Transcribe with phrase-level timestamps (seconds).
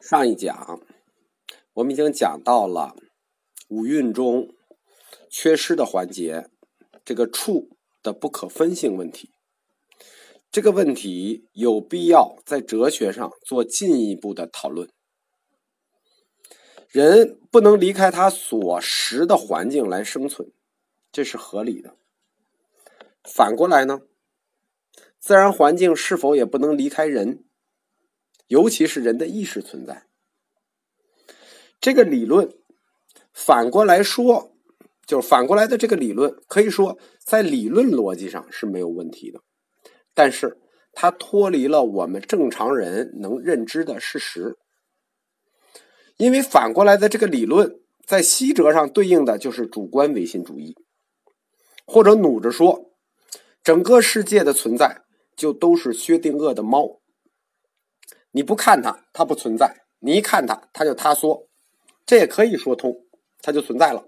[0.00, 0.80] 上一讲，
[1.74, 2.96] 我们已经讲到了
[3.68, 4.48] 五蕴中
[5.28, 6.48] 缺失的环节，
[7.04, 9.30] 这个处的不可分性问题。
[10.50, 14.90] 这个问题有必要在哲学上做进一步的讨论。
[16.88, 20.50] 人不能离开他所识的环境来生存，
[21.12, 21.94] 这是合理的。
[23.22, 24.00] 反过来呢，
[25.20, 27.44] 自然环境是否也不能离开人？
[28.50, 30.06] 尤其是人的意识存在，
[31.80, 32.52] 这个理论
[33.32, 34.56] 反过来说，
[35.06, 39.40] 就是反过来的这个理论，可以说在理论逻辑上是没有问题的，
[40.14, 40.58] 但是
[40.92, 44.58] 它脱离了我们正常人能认知的事实，
[46.16, 50.76] 因为反过来的这个理论在西哲上对应的就是主观唯心主义，
[51.86, 52.90] 或者努着说，
[53.62, 55.02] 整个世界的存在
[55.36, 56.99] 就都是薛定谔的猫。
[58.32, 61.48] 你不看它，它不存在；你一看它，它就塌缩。
[62.06, 63.04] 这也可以说通，
[63.40, 64.06] 它就存在了。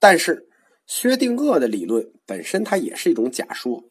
[0.00, 0.48] 但是
[0.86, 3.84] 薛定谔的理论本身，它也是一种假说。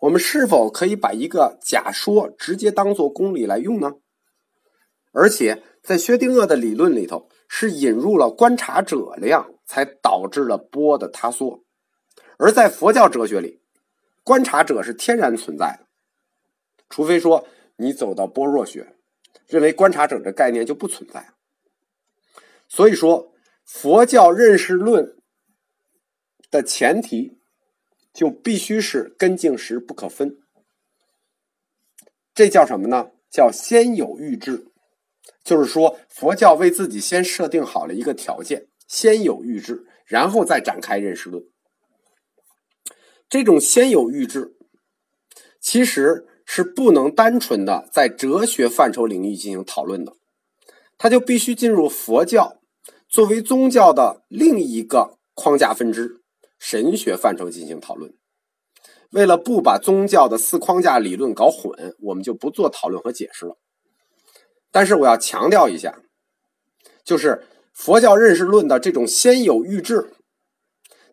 [0.00, 3.92] 我们是否可以把一个假说直接当做公理来用呢？
[5.12, 11.62] 而且在薛定谔的理论里头，是引入了观察者量，才导致了波的塌缩。
[12.36, 13.60] 而在佛教哲学里，
[14.24, 15.86] 观察者是天然存在的，
[16.90, 17.46] 除非说。
[17.76, 18.94] 你走到般若学，
[19.46, 21.32] 认为观察者这概念就不存在。
[22.68, 23.34] 所以说，
[23.64, 25.16] 佛教认识论
[26.50, 27.38] 的前提
[28.12, 30.38] 就必须是根境时不可分。
[32.34, 33.10] 这叫什么呢？
[33.30, 34.66] 叫先有预知，
[35.42, 41.42] 就是说佛教为自己先设定好了一个条件，先有预知，然后再展开认识论。
[43.28, 44.54] 这种先有预知，
[45.60, 46.28] 其实。
[46.44, 50.12] 是不能单纯的在哲学范畴领域进行讨论的，
[50.98, 52.60] 它就必须进入佛教
[53.08, 56.20] 作为宗教的另一个框架分支——
[56.58, 58.14] 神学范畴进行讨论。
[59.10, 63.56] 为了不把宗教的四框架理论搞混，我们就不做讨论和解释了。
[64.70, 66.02] 但是我要强调一下，
[67.04, 70.14] 就是佛教认识论的这种先有预制，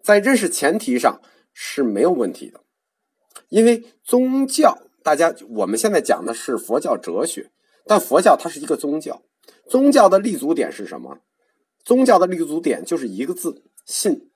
[0.02, 1.22] 在认识前提上
[1.54, 2.62] 是没有问题的，
[3.48, 4.78] 因为宗教。
[5.04, 7.52] 大家，我们现在讲的是佛教哲学，
[7.86, 9.22] 但佛教它是一个宗教，
[9.68, 11.20] 宗教的立足点是什么？
[11.84, 14.30] 宗教的立足点就是一个字：信。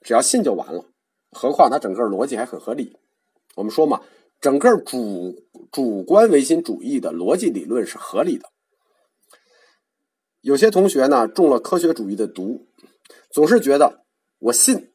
[0.00, 0.86] 只要信就完了。
[1.30, 2.96] 何况它整个逻辑还很合理。
[3.56, 4.00] 我们说嘛，
[4.40, 8.48] 整个主主观唯心主义的逻辑理论是合理的。
[10.40, 12.68] 有些同学呢中了科学主义的毒，
[13.30, 14.04] 总是觉得
[14.38, 14.92] 我信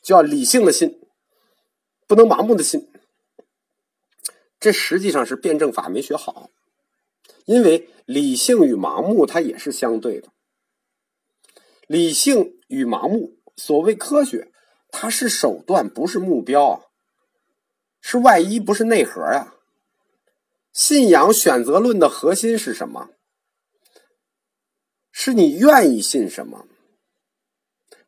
[0.00, 1.00] 就要理性的信，
[2.06, 2.88] 不能盲目的信。
[4.66, 6.50] 这实际上是辩证法没学好，
[7.44, 10.30] 因为理性与盲目它也是相对的。
[11.86, 14.50] 理性与盲目，所谓科学，
[14.90, 16.80] 它是手段，不是目标啊，
[18.00, 19.54] 是外衣，不是内核啊。
[20.72, 23.10] 信仰选择论的核心是什么？
[25.12, 26.66] 是你愿意信什么？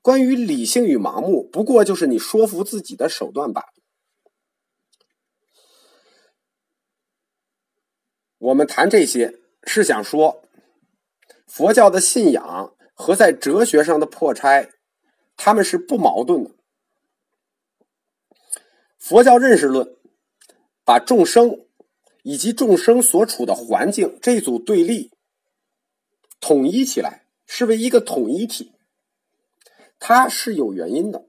[0.02, 3.77] 关于理性与盲目，不过就是你说服自己的手段罢了。
[8.38, 9.34] 我们谈这些
[9.64, 10.42] 是想说，
[11.46, 14.70] 佛教的信仰和在哲学上的破拆，
[15.36, 16.50] 他们是不矛盾的。
[18.96, 19.96] 佛教认识论
[20.84, 21.66] 把众生
[22.22, 25.10] 以及众生所处的环境这组对立
[26.40, 28.72] 统一起来，视为一个统一体，
[29.98, 31.24] 它是有原因的。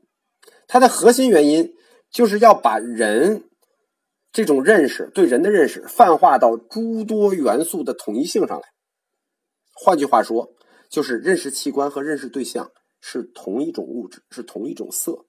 [0.67, 1.73] 它的核心原因
[2.11, 3.48] 就是要把人。
[4.31, 8.69] 这种认识对人的认识泛化到诸多元素的统一性上来。
[9.73, 10.53] 换句话说，
[10.89, 15.25] 就是认识器官和认识对象是同一种物质，是同一种色。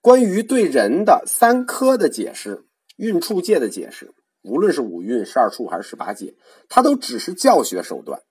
[0.00, 2.64] 关于对人的三科的解释、
[2.96, 6.36] 运处界的解释，无论是五蕴、十二处还是十八界，
[6.70, 8.22] 它都只是教学手段。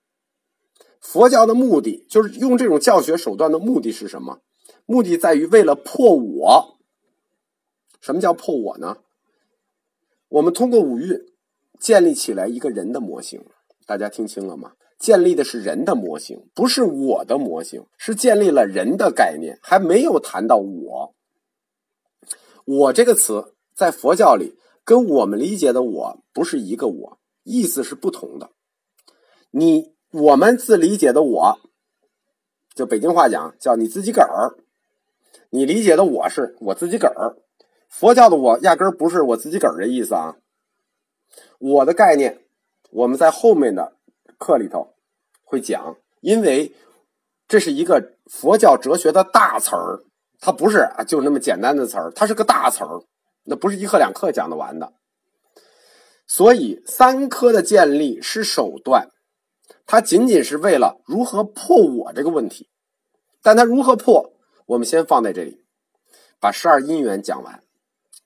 [1.00, 4.40] 佛教的目的就是用这种教学手段的目的是什么？
[4.84, 6.79] 目的在于为了破我。
[8.00, 8.98] 什么叫破我呢？
[10.28, 11.20] 我们通过五蕴
[11.78, 13.44] 建立起来一个人的模型，
[13.86, 14.72] 大家听清了吗？
[14.98, 21.14] 建立的是人的模型，不是我的模型，是建立了人的概念，还没有谈到我。
[22.66, 28.50] 我这个词在佛教里跟我们理解的我不是一个我，意思是不同的。
[29.50, 31.58] 你我们自理解的我，
[32.74, 34.62] 就北京话讲叫你自己个儿，
[35.48, 37.36] 你理解的我是我自己个儿。
[37.90, 40.36] 佛教的我压根儿不是我自己个儿的意思啊，
[41.58, 42.40] 我的概念，
[42.90, 43.96] 我们在后面的
[44.38, 44.94] 课里头
[45.44, 46.72] 会讲，因为
[47.46, 50.04] 这是一个佛教哲学的大词儿，
[50.38, 53.02] 它不是啊就那么简单的词儿，它是个大词儿，
[53.44, 54.92] 那不是一课两课讲得完的。
[56.26, 59.08] 所以三科的建立是手段，
[59.84, 62.70] 它仅仅是为了如何破我这个问题，
[63.42, 64.32] 但它如何破，
[64.66, 65.64] 我们先放在这里，
[66.38, 67.64] 把十二因缘讲完，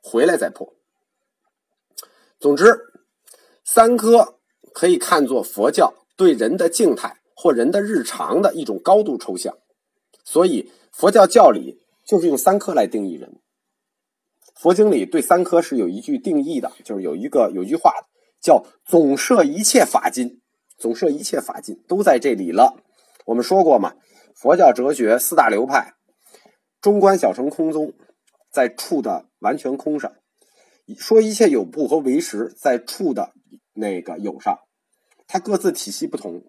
[0.05, 0.75] 回来再破。
[2.39, 2.79] 总之，
[3.65, 4.39] 三科
[4.75, 9.57] 可以看作佛教对人的静态或人的日常的一种高度抽象，
[10.23, 13.41] 所以佛教教理就是用三科来定义人。
[14.55, 17.93] 佛经里对三科是有一句定义的，就是有一个有句话
[18.43, 20.43] 叫“总摄一切法金”，
[20.77, 22.77] 总摄一切法金都在这里了。
[23.25, 23.95] 我们说过嘛，
[24.35, 25.95] 佛教哲学四大流派，
[26.83, 27.95] 中观小乘空宗
[28.55, 30.15] 在处的完全空上。
[30.97, 33.33] 说一切有部和唯识在处的
[33.73, 34.61] 那个有上，
[35.27, 36.45] 它各自体系不同。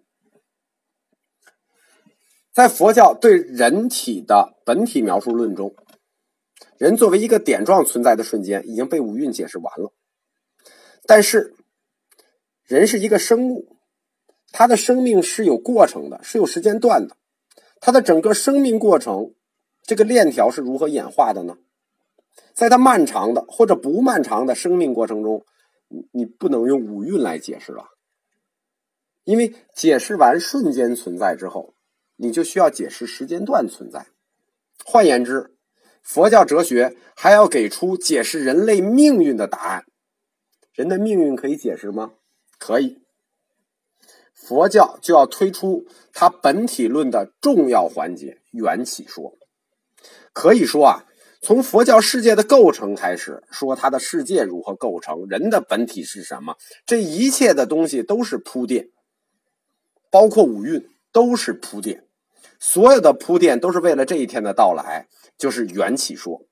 [2.52, 5.74] 在佛教对人体的本体描述论中，
[6.78, 9.92] 人作为一个点状存在的瞬间已经被五蕴解释完了。
[11.06, 11.54] 但是，
[12.64, 13.76] 人是一个生物，
[14.52, 17.16] 他的生命是有过程的，是有时间段的。
[17.80, 19.34] 他的整个生命过程，
[19.82, 21.58] 这个链条是如何演化的呢？
[22.54, 25.44] 在他漫长的或者不漫长的生命过程中，
[25.88, 27.84] 你你不能用五蕴来解释了，
[29.24, 31.74] 因为解释完瞬间存在之后，
[32.16, 34.06] 你就需要解释时间段存在。
[34.84, 35.54] 换言之，
[36.02, 39.84] 佛教哲学还要给出解释人类命运的答案。
[40.72, 42.14] 人的命运可以解释吗？
[42.58, 43.02] 可以。
[44.32, 49.36] 佛教就要推出它本体论的重要环节——缘起说。
[50.32, 51.06] 可以说啊。
[51.42, 58.88] 从佛教世界的构成开始说，它的世界如何构成，人的本体是什么，这一切的东西都是铺垫，
[60.10, 62.04] 包括五蕴都是铺垫，
[62.58, 65.06] 所有的铺垫都是为了这一天的到来，
[65.38, 66.46] 就是缘起说。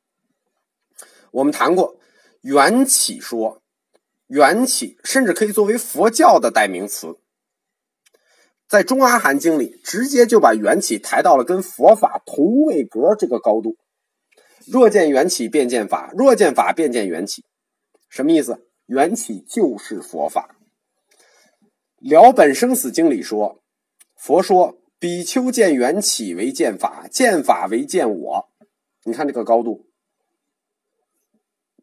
[1.32, 1.98] 我们谈过
[2.42, 3.62] 缘起说，
[4.28, 7.16] 缘起甚至可以作为佛教的代名词，
[8.68, 13.76] 在中阿含经里直接就把缘起抬到了跟佛法同位格这个高度。
[14.66, 17.44] 若见缘起，便见法；若见法，便见缘起。
[18.08, 18.66] 什么意思？
[18.86, 20.56] 缘起就是佛法。
[22.10, 23.62] 《了本生死经》里说，
[24.14, 28.48] 佛说比丘见缘起为见法，见法为见我。
[29.04, 29.86] 你看这个高度，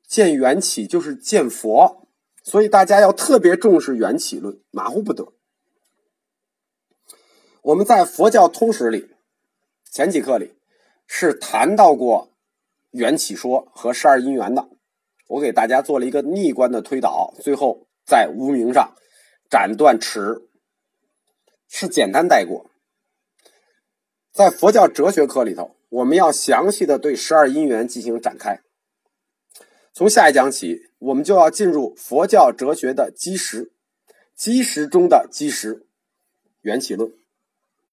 [0.08, 2.08] 见缘起就是见佛，
[2.44, 5.34] 所以大家要特别重视缘起论，马虎不得。
[7.62, 9.12] 我们在佛教通史里
[9.92, 10.56] 前几课里
[11.06, 12.31] 是谈到过。
[12.92, 14.70] 缘起说和十二因缘的，
[15.28, 18.96] 我给大家做了一个逆观的推导，最后在无名上
[19.50, 20.50] 斩断齿，
[21.68, 22.70] 是简单带过。
[24.32, 28.62] 在佛教哲学课里头，我们要详细的对十二因缘进行展开。
[29.94, 33.74] 从下一讲起，我们就要进入佛教哲学的基石，
[34.36, 35.86] 基石中的基石——
[36.62, 37.12] 缘起论。